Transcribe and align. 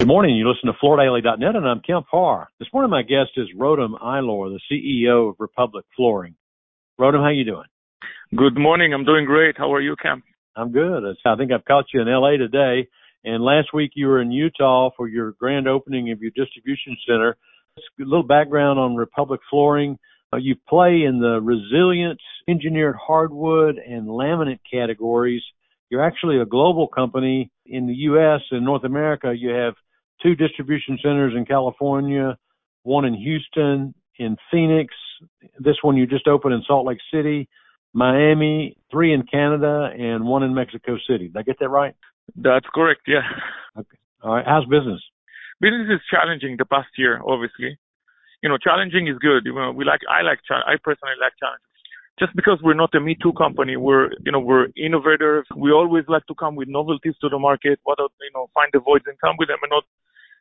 Good 0.00 0.08
morning. 0.08 0.34
You 0.34 0.48
listen 0.48 0.66
to 0.72 0.78
FloorDaily.net, 0.82 1.56
and 1.56 1.68
I'm 1.68 1.80
Kemp 1.80 2.06
Harr. 2.10 2.48
This 2.58 2.68
morning, 2.72 2.90
my 2.90 3.02
guest 3.02 3.32
is 3.36 3.48
Rotem 3.54 4.00
Eylor, 4.00 4.48
the 4.48 4.60
CEO 4.72 5.28
of 5.28 5.36
Republic 5.38 5.84
Flooring. 5.94 6.34
Rotem, 6.98 7.22
how 7.22 7.28
you 7.28 7.44
doing? 7.44 7.66
Good 8.34 8.56
morning. 8.56 8.94
I'm 8.94 9.04
doing 9.04 9.26
great. 9.26 9.58
How 9.58 9.74
are 9.74 9.80
you, 9.82 9.96
Kemp? 10.02 10.24
I'm 10.56 10.72
good. 10.72 11.02
I 11.26 11.36
think 11.36 11.52
I've 11.52 11.66
caught 11.66 11.84
you 11.92 12.00
in 12.00 12.08
LA 12.08 12.38
today. 12.38 12.88
And 13.24 13.44
last 13.44 13.74
week 13.74 13.90
you 13.94 14.06
were 14.06 14.22
in 14.22 14.32
Utah 14.32 14.88
for 14.96 15.06
your 15.06 15.32
grand 15.32 15.68
opening 15.68 16.10
of 16.12 16.22
your 16.22 16.30
distribution 16.34 16.96
center. 17.06 17.36
A 17.76 17.80
little 17.98 18.22
background 18.22 18.78
on 18.78 18.96
Republic 18.96 19.42
Flooring. 19.50 19.98
Uh, 20.32 20.38
you 20.38 20.56
play 20.66 21.02
in 21.02 21.20
the 21.20 21.42
resilient 21.42 22.18
engineered 22.48 22.96
hardwood 22.96 23.76
and 23.76 24.06
laminate 24.06 24.60
categories. 24.72 25.42
You're 25.90 26.02
actually 26.02 26.40
a 26.40 26.46
global 26.46 26.88
company 26.88 27.50
in 27.66 27.86
the 27.86 27.94
U.S. 27.94 28.40
and 28.50 28.64
North 28.64 28.84
America. 28.84 29.34
You 29.36 29.50
have 29.50 29.74
two 30.22 30.34
distribution 30.34 30.98
centers 31.02 31.34
in 31.36 31.44
California, 31.44 32.36
one 32.82 33.04
in 33.04 33.14
Houston, 33.14 33.94
in 34.18 34.36
Phoenix. 34.50 34.94
This 35.58 35.76
one 35.82 35.96
you 35.96 36.06
just 36.06 36.26
opened 36.26 36.54
in 36.54 36.62
Salt 36.66 36.86
Lake 36.86 36.98
City, 37.12 37.48
Miami, 37.92 38.76
three 38.90 39.12
in 39.12 39.24
Canada, 39.24 39.90
and 39.98 40.24
one 40.24 40.42
in 40.42 40.54
Mexico 40.54 40.96
City. 41.08 41.28
Did 41.28 41.36
I 41.36 41.42
get 41.42 41.58
that 41.60 41.68
right? 41.68 41.94
That's 42.36 42.66
correct. 42.74 43.02
Yeah. 43.06 43.22
Okay. 43.76 43.98
All 44.22 44.34
right. 44.34 44.46
How's 44.46 44.64
business? 44.66 45.02
Business 45.60 45.88
is 45.90 46.00
challenging 46.10 46.56
the 46.58 46.64
past 46.64 46.88
year, 46.96 47.20
obviously. 47.26 47.78
You 48.42 48.48
know, 48.48 48.56
challenging 48.56 49.08
is 49.08 49.18
good. 49.18 49.44
You 49.44 49.54
know, 49.54 49.72
we 49.72 49.84
like, 49.84 50.00
I 50.08 50.22
like, 50.22 50.38
I 50.50 50.76
personally 50.82 51.14
like 51.20 51.32
challenges. 51.38 51.66
Just 52.18 52.36
because 52.36 52.58
we're 52.62 52.74
not 52.74 52.94
a 52.94 53.00
Me 53.00 53.16
Too 53.20 53.32
company, 53.32 53.76
we're, 53.76 54.10
you 54.24 54.32
know, 54.32 54.40
we're 54.40 54.68
innovators. 54.76 55.46
We 55.56 55.72
always 55.72 56.04
like 56.08 56.26
to 56.26 56.34
come 56.34 56.54
with 56.54 56.68
novelties 56.68 57.14
to 57.20 57.28
the 57.28 57.38
market. 57.38 57.80
What, 57.84 57.98
you 57.98 58.30
know, 58.34 58.48
find 58.54 58.70
the 58.72 58.80
voids 58.80 59.04
and 59.06 59.18
come 59.20 59.36
with 59.38 59.48
them 59.48 59.58
and 59.62 59.70
not 59.70 59.84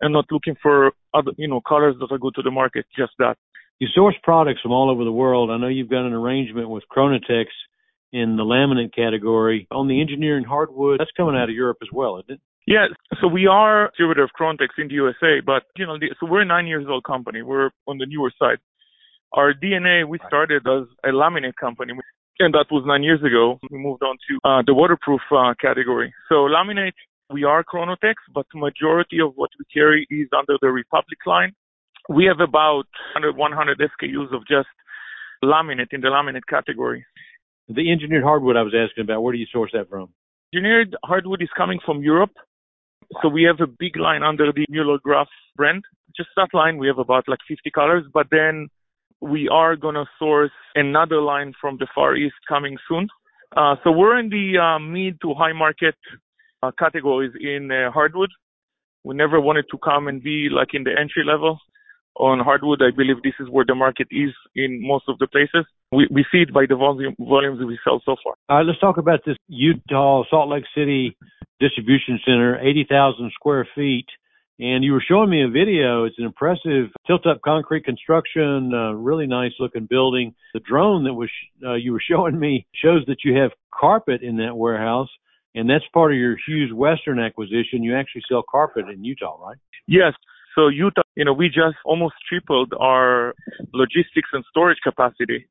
and 0.00 0.12
not 0.12 0.26
looking 0.30 0.56
for 0.62 0.92
other, 1.14 1.32
you 1.36 1.48
know, 1.48 1.60
colors 1.60 1.96
that 2.00 2.12
are 2.12 2.18
good 2.18 2.34
to 2.36 2.42
the 2.42 2.50
market, 2.50 2.86
just 2.96 3.12
that. 3.18 3.36
You 3.78 3.88
source 3.94 4.16
products 4.22 4.60
from 4.60 4.72
all 4.72 4.90
over 4.90 5.04
the 5.04 5.12
world. 5.12 5.50
I 5.50 5.56
know 5.56 5.68
you've 5.68 5.88
got 5.88 6.06
an 6.06 6.12
arrangement 6.12 6.68
with 6.68 6.84
Kronotex 6.94 7.46
in 8.12 8.36
the 8.36 8.42
laminate 8.42 8.94
category. 8.94 9.66
On 9.70 9.88
the 9.88 10.00
engineering 10.00 10.44
hardwood, 10.44 11.00
that's 11.00 11.10
coming 11.16 11.34
out 11.34 11.48
of 11.48 11.54
Europe 11.54 11.78
as 11.82 11.88
well, 11.92 12.18
isn't 12.18 12.34
it? 12.34 12.40
Yeah, 12.66 12.86
so 13.20 13.26
we 13.26 13.46
are 13.46 13.88
distributor 13.88 14.22
of 14.22 14.30
Kronotex 14.38 14.68
in 14.78 14.88
the 14.88 14.94
USA, 14.94 15.40
but 15.44 15.64
you 15.76 15.86
know, 15.86 15.96
so 16.20 16.26
we're 16.26 16.42
a 16.42 16.44
nine 16.44 16.66
years 16.66 16.86
old 16.88 17.04
company. 17.04 17.42
We're 17.42 17.70
on 17.86 17.98
the 17.98 18.06
newer 18.06 18.32
side. 18.38 18.58
Our 19.32 19.54
DNA, 19.54 20.06
we 20.06 20.18
started 20.26 20.66
as 20.66 20.86
a 21.04 21.08
laminate 21.08 21.56
company, 21.58 21.94
and 22.38 22.54
that 22.54 22.66
was 22.70 22.84
nine 22.86 23.02
years 23.02 23.20
ago. 23.22 23.58
We 23.70 23.78
moved 23.78 24.02
on 24.02 24.18
to 24.28 24.48
uh, 24.48 24.62
the 24.66 24.74
waterproof 24.74 25.20
uh, 25.30 25.54
category. 25.60 26.12
So 26.28 26.46
laminate 26.46 26.98
we 27.32 27.44
are 27.44 27.64
Kronotex, 27.64 28.14
but 28.34 28.46
majority 28.54 29.20
of 29.20 29.32
what 29.36 29.50
we 29.58 29.64
carry 29.72 30.06
is 30.10 30.28
under 30.36 30.58
the 30.60 30.68
Republic 30.68 31.18
line. 31.26 31.52
We 32.08 32.24
have 32.26 32.40
about 32.40 32.86
100, 33.14 33.36
100 33.36 33.78
SKUs 33.78 34.34
of 34.34 34.46
just 34.48 34.68
laminate 35.44 35.92
in 35.92 36.00
the 36.00 36.08
laminate 36.08 36.46
category. 36.48 37.04
The 37.68 37.90
engineered 37.90 38.24
hardwood 38.24 38.56
I 38.56 38.62
was 38.62 38.74
asking 38.74 39.04
about, 39.04 39.22
where 39.22 39.32
do 39.32 39.38
you 39.38 39.46
source 39.52 39.70
that 39.74 39.88
from? 39.88 40.08
Engineered 40.52 40.96
hardwood 41.04 41.42
is 41.42 41.48
coming 41.56 41.78
from 41.84 42.02
Europe. 42.02 42.32
So 43.22 43.28
we 43.28 43.44
have 43.44 43.60
a 43.60 43.66
big 43.66 43.96
line 43.96 44.22
under 44.22 44.52
the 44.52 44.66
Mueller 44.68 44.98
Graf 45.02 45.28
brand. 45.56 45.82
Just 46.16 46.30
that 46.36 46.48
line, 46.52 46.78
we 46.78 46.88
have 46.88 46.98
about 46.98 47.28
like 47.28 47.38
50 47.46 47.70
colors, 47.70 48.04
but 48.12 48.26
then 48.30 48.68
we 49.20 49.48
are 49.48 49.76
going 49.76 49.94
to 49.94 50.04
source 50.18 50.50
another 50.74 51.20
line 51.20 51.52
from 51.60 51.76
the 51.78 51.86
Far 51.94 52.16
East 52.16 52.34
coming 52.48 52.76
soon. 52.88 53.08
Uh, 53.56 53.76
so 53.84 53.90
we're 53.90 54.18
in 54.18 54.30
the 54.30 54.58
uh, 54.58 54.78
mid 54.78 55.20
to 55.20 55.34
high 55.34 55.52
market 55.52 55.96
categories 56.78 57.32
in 57.40 57.70
uh, 57.70 57.90
hardwood. 57.90 58.30
We 59.04 59.14
never 59.14 59.40
wanted 59.40 59.66
to 59.70 59.78
come 59.78 60.08
and 60.08 60.22
be 60.22 60.48
like 60.50 60.74
in 60.74 60.84
the 60.84 60.90
entry 60.90 61.24
level 61.26 61.58
on 62.16 62.40
hardwood. 62.40 62.82
I 62.82 62.94
believe 62.94 63.22
this 63.22 63.34
is 63.40 63.48
where 63.48 63.64
the 63.66 63.74
market 63.74 64.08
is 64.10 64.30
in 64.54 64.86
most 64.86 65.04
of 65.08 65.18
the 65.18 65.26
places. 65.26 65.66
We, 65.92 66.06
we 66.10 66.24
see 66.30 66.38
it 66.38 66.52
by 66.52 66.66
the 66.68 66.76
volume, 66.76 67.14
volumes 67.18 67.60
we 67.64 67.78
sell 67.82 68.02
so 68.04 68.16
far. 68.22 68.34
All 68.48 68.58
right, 68.58 68.66
let's 68.66 68.80
talk 68.80 68.98
about 68.98 69.20
this 69.24 69.36
Utah 69.48 70.24
Salt 70.30 70.50
Lake 70.50 70.64
City 70.74 71.16
distribution 71.60 72.18
center, 72.24 72.58
80,000 72.60 73.32
square 73.34 73.66
feet. 73.74 74.06
And 74.58 74.84
you 74.84 74.92
were 74.92 75.02
showing 75.06 75.30
me 75.30 75.42
a 75.42 75.48
video. 75.48 76.04
It's 76.04 76.18
an 76.18 76.26
impressive 76.26 76.90
tilt-up 77.06 77.40
concrete 77.42 77.84
construction, 77.84 78.72
uh, 78.74 78.92
really 78.92 79.26
nice 79.26 79.52
looking 79.58 79.86
building. 79.88 80.34
The 80.52 80.60
drone 80.60 81.04
that 81.04 81.14
was 81.14 81.30
uh, 81.64 81.74
you 81.74 81.92
were 81.92 82.02
showing 82.06 82.38
me 82.38 82.66
shows 82.74 83.02
that 83.06 83.24
you 83.24 83.38
have 83.38 83.52
carpet 83.72 84.20
in 84.22 84.36
that 84.36 84.54
warehouse 84.54 85.08
and 85.54 85.68
that's 85.68 85.84
part 85.92 86.12
of 86.12 86.18
your 86.18 86.36
Hughes 86.46 86.72
Western 86.72 87.18
acquisition. 87.18 87.82
You 87.82 87.96
actually 87.96 88.22
sell 88.28 88.42
carpet 88.48 88.88
in 88.88 89.04
Utah, 89.04 89.36
right? 89.40 89.56
Yes. 89.86 90.14
So 90.54 90.68
Utah, 90.68 91.02
you 91.16 91.24
know, 91.24 91.32
we 91.32 91.48
just 91.48 91.76
almost 91.84 92.14
tripled 92.28 92.72
our 92.78 93.34
logistics 93.72 94.30
and 94.32 94.44
storage 94.50 94.78
capacity. 94.82 95.48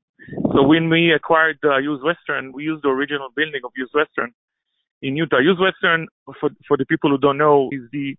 So 0.54 0.64
when 0.64 0.90
we 0.90 1.14
acquired 1.14 1.58
uh, 1.64 1.80
Hughes 1.80 2.02
Western, 2.04 2.52
we 2.52 2.64
used 2.64 2.84
the 2.84 2.90
original 2.90 3.30
building 3.36 3.62
of 3.64 3.72
Hughes 3.76 3.92
Western 3.94 4.34
in 5.02 5.16
Utah. 5.16 5.40
Hughes 5.40 5.60
Western, 5.60 6.08
for 6.40 6.50
for 6.68 6.78
the 6.78 6.86
people 6.86 7.10
who 7.10 7.18
don't 7.18 7.38
know, 7.38 7.70
is 7.72 7.82
the 7.92 8.16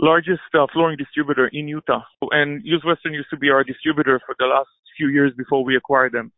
largest 0.00 0.42
uh, 0.54 0.66
flooring 0.72 0.96
distributor 0.96 1.48
in 1.52 1.68
Utah. 1.68 2.02
And 2.32 2.62
Hughes 2.64 2.82
Western 2.84 3.14
used 3.14 3.30
to 3.30 3.36
be 3.36 3.50
our 3.50 3.62
distributor 3.62 4.20
for 4.26 4.34
the 4.38 4.46
last 4.46 4.68
few 4.96 5.08
years 5.08 5.32
before 5.36 5.64
we 5.64 5.76
acquired 5.76 6.12
them. 6.12 6.32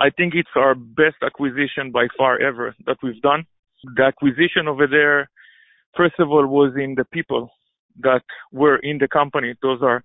I 0.00 0.10
think 0.10 0.34
it's 0.34 0.54
our 0.56 0.74
best 0.74 1.16
acquisition 1.22 1.90
by 1.92 2.06
far 2.16 2.40
ever 2.40 2.74
that 2.86 2.98
we've 3.02 3.20
done 3.20 3.46
the 3.96 4.04
acquisition 4.04 4.68
over 4.68 4.86
there, 4.86 5.28
first 5.96 6.14
of 6.18 6.30
all, 6.30 6.46
was 6.46 6.72
in 6.76 6.94
the 6.96 7.04
people 7.12 7.50
that 8.00 8.22
were 8.52 8.76
in 8.76 8.98
the 8.98 9.08
company. 9.08 9.54
Those 9.62 9.80
are, 9.82 10.02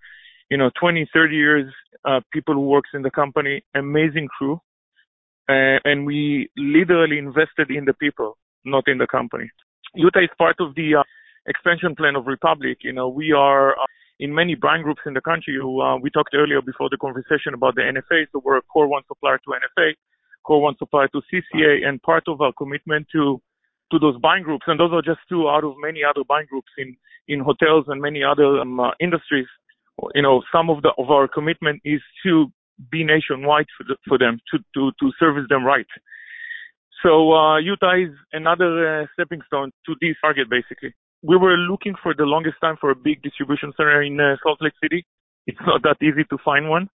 you 0.50 0.58
know, 0.58 0.70
20, 0.80 1.10
30 1.14 1.36
years, 1.36 1.74
uh, 2.06 2.22
people 2.32 2.54
who 2.54 2.62
works 2.62 2.90
in 2.94 3.02
the 3.02 3.12
company, 3.12 3.64
amazing 3.76 4.28
crew. 4.38 4.60
Uh, 5.50 5.82
and 5.84 6.06
we 6.06 6.50
literally 6.58 7.18
invested 7.18 7.72
in 7.72 7.86
the 7.86 7.94
people, 7.94 8.38
not 8.66 8.84
in 8.88 9.00
the 9.00 9.08
company. 9.08 9.50
Utah 9.96 10.20
is 10.20 10.30
part 10.38 10.56
of 10.60 10.76
the 10.76 10.96
uh, 10.96 11.04
expansion 11.48 11.96
plan 11.96 12.16
of 12.16 12.28
Republic. 12.28 12.78
You 12.82 12.94
know, 12.94 13.10
we 13.10 13.32
are 13.32 13.72
uh, 13.72 13.86
in 14.20 14.34
many 14.34 14.54
brand 14.54 14.84
groups 14.84 15.02
in 15.06 15.14
the 15.14 15.22
country 15.22 15.58
who, 15.60 15.82
uh, 15.82 15.98
we 15.98 16.12
talked 16.12 16.36
earlier 16.36 16.62
before 16.62 16.90
the 16.92 16.98
conversation 16.98 17.54
about 17.56 17.76
the 17.76 17.82
NFA. 17.82 18.26
So 18.32 18.42
we're 18.44 18.58
a 18.58 18.62
core 18.62 18.88
one 18.88 19.02
supplier 19.08 19.40
to 19.40 19.50
NFA, 19.50 19.94
core 20.44 20.62
one 20.62 20.76
supplier 20.78 21.08
to 21.08 21.22
CCA, 21.34 21.88
and 21.88 22.02
part 22.04 22.24
of 22.28 22.42
our 22.42 22.54
commitment 22.54 23.08
to 23.14 23.42
to 23.92 24.00
those 24.00 24.18
buying 24.20 24.44
groups, 24.44 24.66
and 24.68 24.80
those 24.80 24.92
are 24.94 25.02
just 25.02 25.20
two 25.30 25.50
out 25.50 25.64
of 25.64 25.74
many 25.80 26.02
other 26.04 26.24
buying 26.28 26.48
groups 26.50 26.72
in 26.78 26.96
in 27.28 27.40
hotels 27.40 27.86
and 27.88 28.02
many 28.02 28.24
other 28.24 28.60
um, 28.60 28.80
uh, 28.80 28.92
industries. 29.00 29.48
You 30.16 30.22
know, 30.22 30.42
some 30.52 30.70
of 30.70 30.82
the 30.82 30.92
of 30.98 31.10
our 31.12 31.28
commitment 31.28 31.82
is 31.84 32.02
to 32.24 32.48
be 32.92 33.04
nationwide 33.04 33.68
for, 33.78 33.84
the, 33.84 33.98
for 34.08 34.18
them 34.18 34.40
to 34.52 34.60
to 34.76 34.92
to 35.00 35.12
service 35.20 35.46
them 35.50 35.66
right. 35.66 35.88
So 37.04 37.34
uh, 37.34 37.58
Utah 37.60 37.96
is 37.96 38.14
another 38.34 39.02
uh, 39.02 39.06
stepping 39.14 39.42
stone 39.48 39.72
to 39.86 39.96
this 40.02 40.16
target, 40.22 40.50
basically. 40.50 40.94
We 41.22 41.38
were 41.38 41.56
looking 41.56 41.96
for 42.02 42.14
the 42.14 42.24
longest 42.24 42.58
time 42.62 42.78
for 42.80 42.92
a 42.92 42.96
big 42.96 43.22
distribution 43.22 43.72
center 43.76 44.02
in 44.02 44.20
uh, 44.20 44.36
Salt 44.44 44.60
Lake 44.62 44.74
City. 44.84 45.06
It's 45.48 45.60
not 45.66 45.82
that 45.84 45.98
easy 46.02 46.24
to 46.30 46.38
find 46.44 46.70
one 46.70 46.90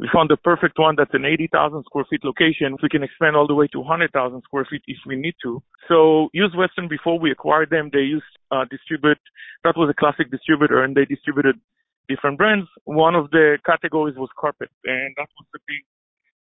we 0.00 0.08
found 0.12 0.28
the 0.28 0.36
perfect 0.36 0.78
one 0.78 0.96
that's 0.98 1.14
an 1.14 1.24
80,000 1.24 1.84
square 1.84 2.04
feet 2.10 2.24
location. 2.24 2.76
We 2.82 2.88
can 2.88 3.04
expand 3.04 3.36
all 3.36 3.46
the 3.46 3.54
way 3.54 3.68
to 3.68 3.78
100,000 3.78 4.42
square 4.42 4.66
feet 4.68 4.82
if 4.88 4.98
we 5.06 5.14
need 5.14 5.34
to. 5.42 5.62
So 5.88 6.30
Hughes 6.32 6.54
Western, 6.56 6.88
before 6.88 7.18
we 7.18 7.30
acquired 7.30 7.70
them, 7.70 7.90
they 7.92 8.00
used 8.00 8.24
uh, 8.50 8.64
distribute. 8.70 9.18
That 9.62 9.76
was 9.76 9.88
a 9.88 9.94
classic 9.94 10.32
distributor, 10.32 10.82
and 10.82 10.96
they 10.96 11.04
distributed 11.04 11.60
different 12.08 12.38
brands. 12.38 12.66
One 12.84 13.14
of 13.14 13.30
the 13.30 13.58
categories 13.64 14.16
was 14.16 14.28
carpet, 14.38 14.70
and 14.84 15.14
that 15.16 15.28
was 15.38 15.46
the 15.52 15.60
big 15.68 15.84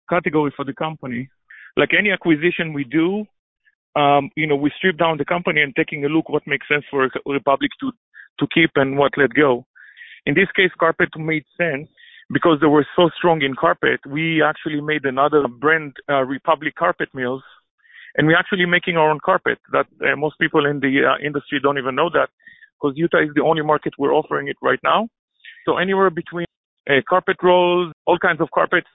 category 0.07 0.53
for 0.55 0.63
the 0.63 0.73
company. 0.73 1.29
Like 1.75 1.89
any 1.97 2.11
acquisition 2.11 2.73
we 2.73 2.83
do, 2.83 3.25
um, 3.95 4.29
you 4.35 4.45
know, 4.45 4.55
we 4.55 4.71
strip 4.77 4.97
down 4.97 5.17
the 5.17 5.25
company 5.25 5.61
and 5.61 5.75
taking 5.75 6.05
a 6.05 6.09
look 6.09 6.29
what 6.29 6.43
makes 6.45 6.67
sense 6.67 6.85
for 6.91 7.09
Republic 7.25 7.71
to 7.79 7.91
to 8.39 8.47
keep 8.53 8.71
and 8.75 8.97
what 8.97 9.11
let 9.17 9.33
go. 9.33 9.65
In 10.25 10.35
this 10.35 10.47
case, 10.55 10.71
carpet 10.79 11.09
made 11.17 11.43
sense 11.57 11.89
because 12.31 12.59
they 12.61 12.67
were 12.67 12.85
so 12.95 13.09
strong 13.17 13.41
in 13.41 13.55
carpet, 13.55 13.99
we 14.07 14.41
actually 14.41 14.81
made 14.81 15.05
another 15.05 15.47
brand, 15.47 15.93
uh, 16.09 16.23
Republic 16.23 16.75
Carpet 16.75 17.09
Mills, 17.13 17.43
and 18.15 18.27
we're 18.27 18.37
actually 18.37 18.65
making 18.65 18.97
our 18.97 19.09
own 19.09 19.19
carpet. 19.23 19.57
That 19.71 19.87
uh, 20.01 20.15
most 20.15 20.35
people 20.39 20.65
in 20.65 20.79
the 20.79 21.01
uh, 21.09 21.25
industry 21.25 21.59
don't 21.61 21.77
even 21.77 21.95
know 21.95 22.09
that, 22.13 22.29
because 22.75 22.97
Utah 22.97 23.21
is 23.21 23.29
the 23.35 23.43
only 23.43 23.63
market 23.63 23.93
we're 23.97 24.13
offering 24.13 24.47
it 24.47 24.57
right 24.61 24.79
now. 24.83 25.07
So 25.65 25.77
anywhere 25.77 26.09
between 26.09 26.45
uh, 26.89 27.01
carpet 27.07 27.37
rolls, 27.43 27.93
all 28.05 28.17
kinds 28.17 28.41
of 28.41 28.49
carpets, 28.53 28.87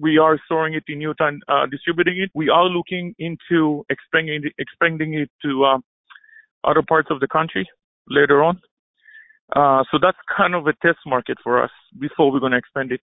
we 0.00 0.18
are 0.18 0.38
storing 0.46 0.74
it 0.74 0.84
in 0.88 1.00
Utah 1.00 1.28
and 1.28 1.42
uh, 1.48 1.66
distributing 1.66 2.18
it. 2.18 2.30
We 2.34 2.48
are 2.48 2.64
looking 2.64 3.14
into 3.18 3.84
expanding 3.90 4.42
expanding 4.58 5.14
it 5.14 5.30
to 5.42 5.64
uh, 5.64 5.78
other 6.64 6.82
parts 6.82 7.08
of 7.10 7.20
the 7.20 7.28
country 7.28 7.68
later 8.08 8.42
on. 8.42 8.60
Uh, 9.54 9.82
so 9.90 9.98
that's 10.00 10.18
kind 10.36 10.54
of 10.54 10.66
a 10.66 10.72
test 10.74 10.98
market 11.06 11.38
for 11.42 11.62
us 11.62 11.70
before 11.98 12.30
we're 12.30 12.40
going 12.40 12.52
to 12.52 12.58
expand 12.58 12.92
it 12.92 13.00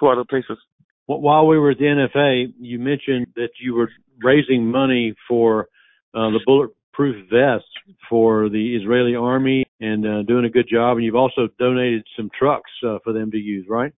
to 0.00 0.06
other 0.08 0.24
places. 0.28 0.58
While 1.06 1.46
we 1.46 1.58
were 1.58 1.70
at 1.70 1.78
the 1.78 1.84
NFA, 1.84 2.52
you 2.58 2.80
mentioned 2.80 3.28
that 3.36 3.50
you 3.60 3.74
were 3.74 3.88
raising 4.22 4.66
money 4.66 5.14
for 5.28 5.68
uh, 6.14 6.30
the 6.30 6.40
bulletproof 6.44 7.28
vests 7.30 7.68
for 8.08 8.48
the 8.48 8.76
Israeli 8.76 9.14
army 9.14 9.66
and 9.80 10.04
uh, 10.04 10.22
doing 10.22 10.44
a 10.44 10.50
good 10.50 10.68
job. 10.68 10.96
And 10.96 11.04
you've 11.04 11.14
also 11.14 11.48
donated 11.60 12.04
some 12.16 12.30
trucks 12.36 12.70
uh, 12.84 12.98
for 13.04 13.12
them 13.12 13.30
to 13.30 13.36
use, 13.36 13.66
right? 13.68 13.92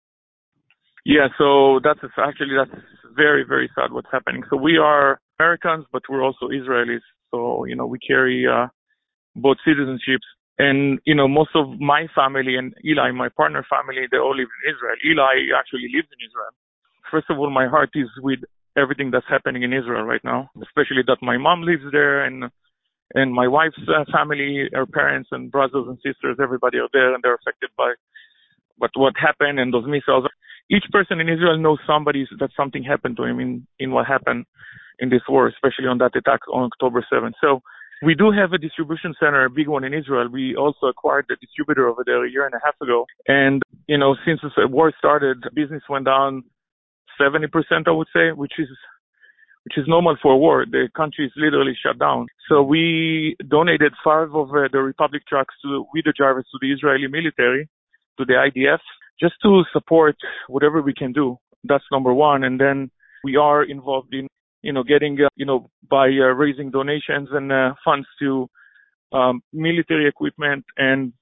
Yeah, 1.05 1.29
so 1.39 1.79
that's 1.85 2.01
actually 2.19 2.57
that's 2.59 2.83
very 3.15 3.45
very 3.47 3.71
sad 3.77 3.93
what's 3.93 4.09
happening. 4.11 4.43
So 4.51 4.57
we 4.57 4.77
are 4.77 5.21
Americans, 5.39 5.87
but 5.93 6.03
we're 6.09 6.25
also 6.25 6.49
Israelis. 6.49 7.07
So 7.31 7.65
you 7.65 7.77
know 7.77 7.87
we 7.87 8.01
carry 8.01 8.45
uh, 8.45 8.67
both 9.37 9.59
citizenships, 9.65 10.27
and 10.59 10.99
you 11.05 11.15
know 11.15 11.29
most 11.29 11.51
of 11.55 11.79
my 11.81 12.07
family 12.15 12.57
and 12.57 12.75
Eli, 12.85 13.11
my 13.13 13.29
partner 13.29 13.65
family, 13.69 14.07
they 14.11 14.19
all 14.19 14.37
live 14.37 14.49
in 14.49 14.75
Israel. 14.75 14.97
Eli 15.05 15.53
actually 15.57 15.89
lives 15.93 16.09
in 16.13 16.21
Israel. 16.27 16.53
First 17.11 17.27
of 17.31 17.39
all, 17.39 17.51
my 17.51 17.69
heart 17.69 17.91
is 17.95 18.09
with 18.23 18.41
everything 18.77 19.11
that's 19.11 19.29
happening 19.29 19.63
in 19.63 19.73
Israel 19.73 20.05
right 20.05 20.25
now, 20.25 20.51
especially 20.63 21.03
that 21.07 21.19
my 21.23 21.37
mom 21.37 21.63
lives 21.63 21.85
there 21.93 22.25
and 22.25 22.45
and 23.15 23.33
my 23.33 23.47
wife's 23.47 23.79
uh, 23.89 24.05
family, 24.13 24.69
her 24.73 24.87
parents 24.87 25.29
and 25.33 25.51
brothers 25.51 25.87
and 25.87 25.97
sisters, 26.05 26.37
everybody 26.43 26.79
are 26.79 26.89
there 26.93 27.15
and 27.15 27.23
they're 27.23 27.37
affected 27.37 27.71
by 27.77 27.95
but 28.79 28.91
what 28.95 29.15
happened 29.17 29.59
and 29.59 29.73
those 29.73 29.87
missiles. 29.87 30.27
Each 30.71 30.85
person 30.91 31.21
in 31.21 31.29
Israel 31.29 31.59
knows 31.59 31.79
somebody 31.87 32.27
that 32.41 32.51
something 32.57 32.83
happened 32.83 33.17
to 33.19 33.25
him 33.25 33.41
in 33.41 33.67
in 33.79 33.93
what 33.93 34.07
happened 34.07 34.47
in 34.99 35.11
this 35.11 35.23
war, 35.29 35.49
especially 35.49 35.87
on 35.87 35.99
that 35.99 36.17
attack 36.17 36.41
on 36.53 36.65
October 36.65 37.07
7th. 37.13 37.35
So 37.41 37.63
we 38.03 38.15
do 38.15 38.31
have 38.31 38.53
a 38.53 38.59
distribution 38.59 39.15
center, 39.19 39.45
a 39.45 39.51
big 39.51 39.69
one 39.69 39.85
in 39.85 39.95
Israel. 39.95 40.29
We 40.29 40.55
also 40.55 40.87
acquired 40.87 41.27
the 41.29 41.37
distributor 41.41 41.89
over 41.89 42.03
there 42.05 42.25
a 42.25 42.31
year 42.31 42.45
and 42.45 42.55
a 42.55 42.61
half 42.65 42.75
ago. 42.83 43.07
And, 43.27 43.63
you 43.87 43.97
know, 43.99 44.17
since 44.27 44.41
the 44.43 44.69
war 44.69 44.93
started, 44.99 45.45
business 45.55 45.83
went 45.89 46.05
down 46.05 46.45
70%, 47.21 47.49
I 47.87 47.91
would 47.91 48.09
say, 48.13 48.33
which 48.33 48.53
is 48.59 48.69
which 49.65 49.79
is 49.79 49.89
normal 49.89 50.17
for 50.23 50.33
a 50.33 50.37
war. 50.37 50.65
The 50.65 50.89
country 50.97 51.27
is 51.27 51.33
literally 51.37 51.77
shut 51.83 51.99
down. 51.99 52.29
So 52.49 52.63
we 52.63 53.35
donated 53.49 53.95
five 54.05 54.33
of 54.33 54.51
uh, 54.51 54.69
the 54.71 54.79
Republic 54.79 55.23
trucks 55.29 55.57
to, 55.63 55.85
with 55.93 56.05
the 56.05 56.13
drivers 56.17 56.47
to 56.53 56.59
the 56.63 56.73
Israeli 56.73 57.09
military, 57.09 57.69
to 58.17 58.25
the 58.25 58.35
IDF, 58.35 58.79
just 59.21 59.35
to 59.43 59.65
support 59.73 60.15
whatever 60.47 60.81
we 60.81 60.95
can 60.95 61.13
do. 61.13 61.39
That's 61.65 61.83
number 61.91 62.15
one. 62.15 62.45
And 62.45 62.61
then 62.61 62.93
we 63.25 63.35
are 63.35 63.65
involved 63.65 64.15
in, 64.15 64.29
you 64.63 64.73
know, 64.73 64.83
getting, 64.83 65.19
uh, 65.21 65.29
you 65.37 65.47
know, 65.47 65.71
by 65.89 66.07
uh, 66.07 66.35
raising 66.35 66.71
donations 66.71 67.29
and 67.33 67.53
uh, 67.53 67.75
funds 67.85 68.07
to 68.21 68.49
um, 69.13 69.41
military 69.53 70.09
equipment 70.09 70.65
and 70.77 71.13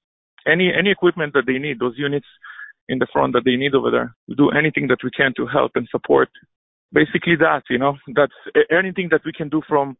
any 0.47 0.71
any 0.77 0.91
equipment 0.91 1.33
that 1.33 1.43
they 1.45 1.57
need. 1.57 1.79
Those 1.79 1.95
units 1.97 2.27
in 2.87 2.99
the 2.99 3.07
front 3.11 3.33
that 3.33 3.43
they 3.45 3.55
need 3.55 3.73
over 3.73 3.91
there. 3.91 4.15
We 4.27 4.35
do 4.35 4.49
anything 4.49 4.87
that 4.87 4.99
we 5.03 5.11
can 5.11 5.33
to 5.37 5.47
help 5.47 5.71
and 5.75 5.87
support. 5.91 6.29
Basically, 6.93 7.35
that 7.37 7.63
you 7.69 7.77
know, 7.77 7.97
that's 8.15 8.33
anything 8.71 9.09
that 9.11 9.21
we 9.25 9.33
can 9.33 9.49
do 9.49 9.61
from 9.67 9.97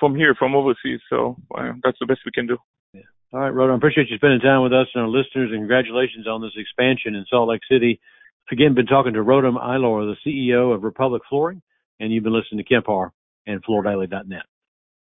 from 0.00 0.16
here, 0.16 0.34
from 0.36 0.54
overseas. 0.54 1.00
So 1.08 1.36
uh, 1.56 1.72
that's 1.84 1.98
the 2.00 2.06
best 2.06 2.20
we 2.24 2.32
can 2.32 2.46
do. 2.46 2.58
Yeah. 2.92 3.02
All 3.32 3.40
right, 3.40 3.52
Rotem. 3.52 3.76
Appreciate 3.76 4.08
you 4.10 4.16
spending 4.16 4.40
time 4.40 4.62
with 4.62 4.72
us 4.72 4.88
and 4.94 5.02
our 5.02 5.08
listeners, 5.08 5.50
and 5.52 5.60
congratulations 5.60 6.26
on 6.26 6.42
this 6.42 6.56
expansion 6.56 7.14
in 7.14 7.24
Salt 7.28 7.48
Lake 7.48 7.62
City. 7.70 8.00
Again, 8.50 8.74
been 8.74 8.86
talking 8.86 9.14
to 9.14 9.20
Rotem 9.20 9.56
Eylor, 9.56 10.14
the 10.14 10.18
CEO 10.26 10.74
of 10.74 10.82
Republic 10.82 11.22
Flooring, 11.28 11.62
and 12.02 12.12
you've 12.12 12.24
been 12.24 12.32
listening 12.32 12.58
to 12.58 12.64
Kemp 12.64 12.86
Harr 12.86 13.12
and 13.46 13.64
FloorDaily.net. 13.64 14.42